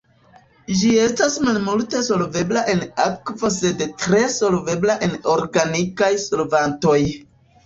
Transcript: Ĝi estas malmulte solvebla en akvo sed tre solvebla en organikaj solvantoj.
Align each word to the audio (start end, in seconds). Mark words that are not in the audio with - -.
Ĝi 0.77 0.93
estas 1.01 1.35
malmulte 1.47 2.01
solvebla 2.07 2.63
en 2.73 2.81
akvo 3.03 3.51
sed 3.57 3.85
tre 4.05 4.23
solvebla 4.37 4.97
en 5.09 5.15
organikaj 5.35 6.11
solvantoj. 6.27 6.99